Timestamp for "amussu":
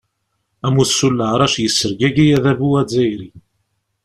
0.65-1.07